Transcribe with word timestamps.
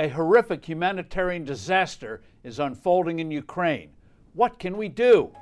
A 0.00 0.06
horrific 0.06 0.64
humanitarian 0.64 1.44
disaster 1.44 2.22
is 2.44 2.60
unfolding 2.60 3.18
in 3.18 3.32
Ukraine. 3.32 3.90
What 4.32 4.60
can 4.60 4.76
we 4.76 4.88
do? 4.88 5.32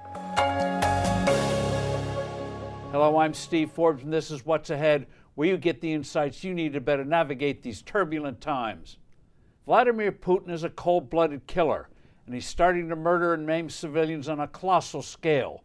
Hello, 2.91 3.19
I'm 3.19 3.35
Steve 3.35 3.71
Forbes, 3.71 4.03
and 4.03 4.11
this 4.11 4.31
is 4.31 4.47
What's 4.47 4.71
Ahead, 4.71 5.09
where 5.35 5.49
you 5.49 5.59
get 5.59 5.83
the 5.83 5.93
insights 5.93 6.43
you 6.43 6.55
need 6.55 6.73
to 6.73 6.81
better 6.81 7.05
navigate 7.05 7.63
these 7.63 7.83
turbulent 7.83 8.41
times. 8.41 8.97
Vladimir 9.67 10.11
Putin 10.11 10.51
is 10.51 10.65
a 10.65 10.71
cold 10.71 11.11
blooded 11.11 11.47
killer, 11.47 11.91
and 12.25 12.35
he's 12.35 12.47
starting 12.47 12.89
to 12.89 12.97
murder 12.97 13.35
and 13.35 13.45
maim 13.45 13.69
civilians 13.69 14.27
on 14.27 14.41
a 14.41 14.49
colossal 14.49 15.03
scale. 15.03 15.65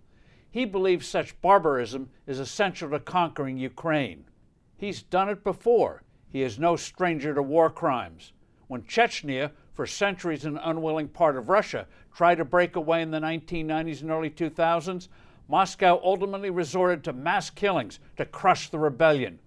He 0.50 0.66
believes 0.66 1.08
such 1.08 1.39
barbarism 1.39 2.10
is 2.28 2.39
essential 2.39 2.89
to 2.89 3.00
conquering 3.00 3.58
Ukraine. 3.58 4.26
He's 4.76 5.02
done 5.02 5.30
it 5.30 5.46
before. 5.46 6.04
He 6.28 6.42
is 6.42 6.60
no 6.60 6.76
stranger 6.76 7.34
to 7.34 7.42
war 7.42 7.70
crimes. 7.70 8.34
When 8.71 8.83
Chechnya, 8.83 9.51
for 9.73 9.85
centuries 9.85 10.45
an 10.45 10.55
unwilling 10.55 11.09
part 11.09 11.35
of 11.35 11.49
Russia, 11.49 11.88
tried 12.16 12.35
to 12.35 12.45
break 12.45 12.77
away 12.77 13.02
in 13.02 13.12
the 13.12 13.20
1990s 13.20 14.02
and 14.02 14.09
early 14.09 14.29
2000s, 14.29 15.09
Moscow 15.49 15.99
ultimately 16.02 16.49
resorted 16.49 17.03
to 17.03 17.12
mass 17.12 17.49
killings 17.49 17.99
to 18.15 18.23
crush 18.23 18.70
the 18.70 18.79
rebellion. 18.79 19.39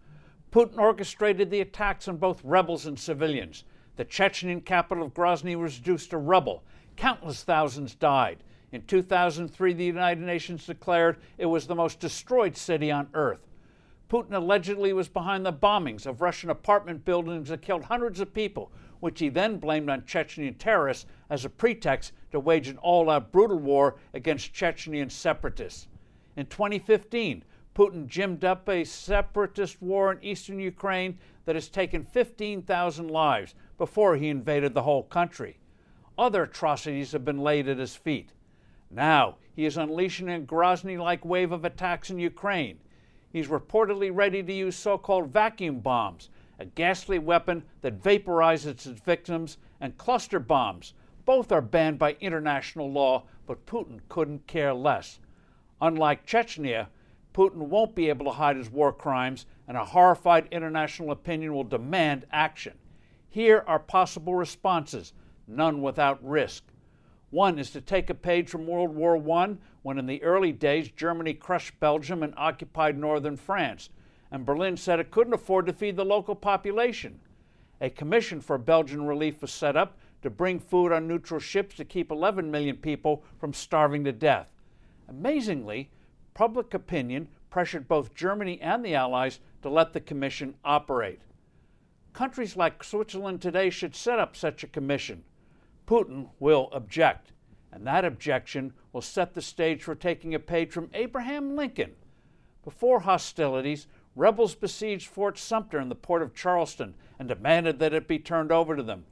Putin 0.53 0.77
orchestrated 0.77 1.51
the 1.51 1.63
attacks 1.63 2.07
on 2.07 2.19
both 2.19 2.45
rebels 2.45 2.85
and 2.85 2.99
civilians. 2.99 3.65
The 3.97 4.05
Chechenian 4.05 4.61
capital 4.61 5.07
of 5.07 5.15
Grozny 5.15 5.57
was 5.57 5.79
reduced 5.79 6.11
to 6.11 6.19
rubble. 6.19 6.63
Countless 6.97 7.43
thousands 7.45 7.95
died. 7.95 8.45
In 8.73 8.83
2003, 8.83 9.73
the 9.73 9.85
United 9.87 10.23
Nations 10.23 10.67
declared 10.67 11.17
it 11.39 11.47
was 11.47 11.67
the 11.67 11.75
most 11.75 11.99
destroyed 11.99 12.59
city 12.59 12.91
on 12.91 13.09
earth. 13.15 13.41
Putin 14.15 14.37
allegedly 14.37 14.93
was 14.93 15.09
behind 15.09 15.45
the 15.45 15.53
bombings 15.53 16.07
of 16.07 16.21
Russian 16.21 16.49
apartment 16.49 17.05
buildings 17.05 17.49
that 17.49 17.63
killed 17.63 17.83
hundreds 17.83 18.21
of 18.21 18.33
people, 18.33 18.71
which 19.01 19.19
he 19.19 19.29
then 19.29 19.59
blamed 19.59 19.91
on 19.91 20.07
Chechen 20.07 20.55
terrorists 20.55 21.07
as 21.31 21.45
a 21.45 21.51
pretext 21.51 22.13
to 22.31 22.39
wage 22.39 22.69
an 22.69 22.79
all 22.79 23.11
out 23.11 23.33
brutal 23.33 23.59
war 23.59 23.97
against 24.13 24.55
Chechen 24.55 25.11
separatists. 25.11 25.89
In 26.37 26.47
2015, 26.47 27.43
Putin 27.75 28.07
gimmed 28.07 28.45
up 28.45 28.69
a 28.69 28.85
separatist 28.85 29.83
war 29.83 30.13
in 30.13 30.23
eastern 30.23 30.61
Ukraine 30.61 31.19
that 31.45 31.57
has 31.57 31.69
taken 31.69 32.05
15,000 32.05 33.09
lives 33.09 33.57
before 33.79 34.15
he 34.15 34.29
invaded 34.29 34.75
the 34.75 34.83
whole 34.83 35.03
country. 35.03 35.59
Other 36.17 36.45
atrocities 36.45 37.11
have 37.11 37.25
been 37.25 37.41
laid 37.41 37.67
at 37.67 37.79
his 37.79 37.97
feet. 37.97 38.31
Now, 38.93 39.39
he 39.57 39.67
is 39.67 39.77
unleashing 39.77 40.29
a 40.29 40.39
Grozny 40.39 40.97
like 40.97 41.25
wave 41.25 41.51
of 41.51 41.65
attacks 41.65 42.11
in 42.11 42.21
Ukraine. 42.21 42.79
He's 43.35 43.49
reportedly 43.49 44.13
ready 44.15 44.45
to 44.45 44.53
use 44.53 44.77
so 44.77 44.97
called 44.97 45.33
vacuum 45.33 45.81
bombs, 45.81 46.31
a 46.61 46.67
ghastly 46.67 47.19
weapon 47.19 47.65
that 47.81 48.01
vaporizes 48.01 48.87
its 48.87 48.87
victims, 48.87 49.59
and 49.81 49.99
cluster 49.99 50.39
bombs. 50.39 50.95
Both 51.25 51.51
are 51.51 51.61
banned 51.61 51.99
by 51.99 52.17
international 52.21 52.93
law, 52.93 53.25
but 53.49 53.67
Putin 53.67 53.99
couldn't 54.09 54.47
care 54.47 54.73
less. 54.73 55.19
Unlike 55.81 56.25
Chechnya, 56.25 56.87
Putin 57.35 57.57
won't 57.57 57.97
be 57.97 58.09
able 58.09 58.27
to 58.27 58.31
hide 58.31 58.57
his 58.57 58.71
war 58.71 58.93
crimes, 58.93 59.47
and 59.67 59.77
a 59.77 59.85
horrified 59.85 60.47
international 60.53 61.11
opinion 61.11 61.55
will 61.55 61.65
demand 61.65 62.27
action. 62.31 62.75
Here 63.29 63.65
are 63.67 63.81
possible 63.81 64.37
responses, 64.37 65.13
none 65.49 65.83
without 65.83 66.25
risk. 66.25 66.63
One 67.35 67.59
is 67.59 67.71
to 67.71 67.81
take 67.81 68.11
a 68.11 68.15
page 68.15 68.49
from 68.49 68.65
World 68.65 68.95
War 68.95 69.17
I, 69.17 69.57
when 69.83 69.99
in 69.99 70.07
the 70.07 70.23
early 70.23 70.53
days 70.53 70.89
Germany 70.89 71.35
crushed 71.35 71.81
Belgium 71.81 72.23
and 72.23 72.33
occupied 72.37 72.97
northern 72.97 73.37
France, 73.37 73.91
and 74.31 74.47
Berlin 74.47 74.77
said 74.77 75.01
it 75.01 75.11
couldn't 75.11 75.35
afford 75.35 75.67
to 75.67 75.73
feed 75.73 75.97
the 75.97 76.05
local 76.05 76.37
population. 76.37 77.19
A 77.81 77.91
commission 77.91 78.41
for 78.41 78.57
Belgian 78.57 79.05
relief 79.05 79.43
was 79.43 79.51
set 79.51 79.77
up 79.77 79.99
to 80.23 80.31
bring 80.31 80.61
food 80.61 80.93
on 80.93 81.09
neutral 81.09 81.41
ships 81.41 81.75
to 81.75 81.85
keep 81.85 82.13
11 82.13 82.53
million 82.53 82.77
people 82.77 83.25
from 83.41 83.53
starving 83.53 84.05
to 84.05 84.13
death. 84.13 84.47
Amazingly, 85.09 85.91
public 86.35 86.73
opinion 86.73 87.27
pressured 87.51 87.89
both 87.89 88.15
Germany 88.15 88.61
and 88.61 88.85
the 88.85 88.95
Allies 88.95 89.41
to 89.63 89.69
let 89.69 89.93
the 89.93 90.01
commission 90.01 90.55
operate. 90.65 91.21
Countries 92.13 92.57
like 92.57 92.85
Switzerland 92.85 93.43
today 93.43 93.71
should 93.71 93.97
set 93.97 94.21
up 94.21 94.37
such 94.37 94.63
a 94.63 94.69
commission. 94.69 95.25
Putin 95.87 96.29
will 96.41 96.71
object, 96.73 97.33
and 97.71 97.87
that 97.87 98.05
objection 98.05 98.73
will 98.93 99.03
set 99.03 99.35
the 99.35 99.43
stage 99.43 99.83
for 99.83 99.95
taking 99.95 100.35
a 100.35 100.39
page 100.39 100.71
from 100.71 100.89
Abraham 100.95 101.57
Lincoln. 101.57 101.93
Before 102.63 103.01
hostilities, 103.01 103.87
rebels 104.17 104.55
besieged 104.55 105.09
Fort 105.09 105.37
Sumter 105.37 105.79
in 105.79 105.91
the 105.91 105.95
port 105.95 106.23
of 106.23 106.35
Charleston 106.35 106.95
and 107.19 107.29
demanded 107.29 107.79
that 107.79 107.93
it 107.93 108.09
be 108.09 108.19
turned 108.19 108.51
over 108.51 108.77
to 108.77 108.83
them. 108.83 109.05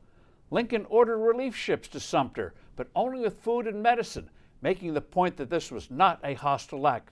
Lincoln 0.51 0.87
ordered 0.89 1.19
relief 1.19 1.55
ships 1.55 1.89
to 1.89 2.01
Sumter, 2.01 2.55
but 2.77 2.89
only 2.95 3.21
with 3.21 3.41
food 3.41 3.67
and 3.67 3.83
medicine, 3.83 4.31
making 4.63 4.95
the 4.95 5.01
point 5.01 5.37
that 5.37 5.51
this 5.51 5.71
was 5.71 5.91
not 5.91 6.21
a 6.25 6.35
hostile 6.35 6.87
act. 6.87 7.11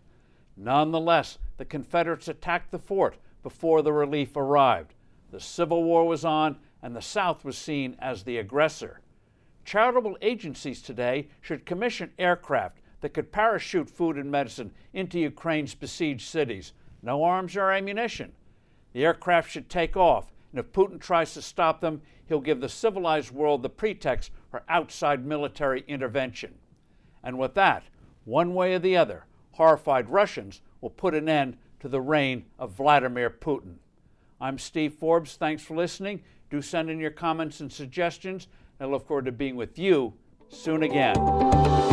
Nonetheless, 0.56 1.38
the 1.56 1.64
Confederates 1.64 2.28
attacked 2.28 2.70
the 2.70 2.78
fort 2.78 3.16
before 3.42 3.82
the 3.82 3.92
relief 3.92 4.36
arrived. 4.36 4.94
The 5.30 5.40
Civil 5.40 5.84
War 5.84 6.06
was 6.06 6.24
on, 6.24 6.58
and 6.82 6.94
the 6.94 7.02
South 7.02 7.44
was 7.44 7.58
seen 7.58 7.96
as 7.98 8.22
the 8.22 8.38
aggressor. 8.38 9.00
Charitable 9.70 10.18
agencies 10.20 10.82
today 10.82 11.28
should 11.40 11.64
commission 11.64 12.10
aircraft 12.18 12.80
that 13.02 13.14
could 13.14 13.30
parachute 13.30 13.88
food 13.88 14.16
and 14.16 14.28
medicine 14.28 14.72
into 14.92 15.20
Ukraine's 15.20 15.76
besieged 15.76 16.28
cities. 16.28 16.72
No 17.04 17.22
arms 17.22 17.56
or 17.56 17.70
ammunition. 17.70 18.32
The 18.94 19.04
aircraft 19.04 19.48
should 19.48 19.68
take 19.68 19.96
off, 19.96 20.32
and 20.50 20.58
if 20.58 20.72
Putin 20.72 21.00
tries 21.00 21.34
to 21.34 21.40
stop 21.42 21.80
them, 21.80 22.02
he'll 22.26 22.40
give 22.40 22.60
the 22.60 22.68
civilized 22.68 23.30
world 23.30 23.62
the 23.62 23.68
pretext 23.68 24.32
for 24.50 24.64
outside 24.68 25.24
military 25.24 25.84
intervention. 25.86 26.54
And 27.22 27.38
with 27.38 27.54
that, 27.54 27.84
one 28.24 28.54
way 28.54 28.74
or 28.74 28.80
the 28.80 28.96
other, 28.96 29.26
horrified 29.52 30.10
Russians 30.10 30.62
will 30.80 30.90
put 30.90 31.14
an 31.14 31.28
end 31.28 31.56
to 31.78 31.88
the 31.88 32.00
reign 32.00 32.44
of 32.58 32.72
Vladimir 32.72 33.30
Putin. 33.30 33.76
I'm 34.40 34.58
Steve 34.58 34.94
Forbes. 34.94 35.36
Thanks 35.36 35.62
for 35.62 35.76
listening. 35.76 36.24
Do 36.50 36.60
send 36.60 36.90
in 36.90 36.98
your 36.98 37.12
comments 37.12 37.60
and 37.60 37.72
suggestions. 37.72 38.48
I 38.80 38.86
look 38.86 39.06
forward 39.06 39.26
to 39.26 39.32
being 39.32 39.56
with 39.56 39.78
you 39.78 40.14
soon 40.48 40.82
again. 40.82 41.89